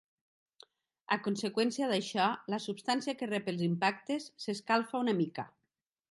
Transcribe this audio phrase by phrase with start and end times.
[1.15, 5.47] A conseqüència d'això, la substància que rep els impactes s'escalfa una mica.